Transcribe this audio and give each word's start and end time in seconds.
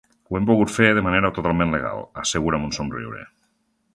Ho 0.29 0.35
hem 0.37 0.45
pogut 0.49 0.71
fer 0.77 0.87
de 0.99 1.03
manera 1.07 1.31
totalment 1.35 1.75
legal, 1.77 2.01
assegura 2.23 2.61
amb 2.61 2.69
un 2.71 2.75
somriure. 2.81 3.23